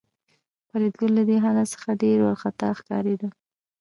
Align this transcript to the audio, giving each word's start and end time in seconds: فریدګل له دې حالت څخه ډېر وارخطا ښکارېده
فریدګل 0.69 1.11
له 1.17 1.23
دې 1.29 1.37
حالت 1.43 1.67
څخه 1.73 1.89
ډېر 2.03 2.17
وارخطا 2.21 2.69
ښکارېده 2.79 3.27